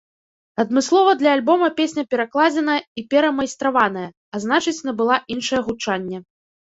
[0.61, 6.23] Адмыслова для альбома песня перакладзеная і перамайстраваная, а значыць набыла іншае гучанне.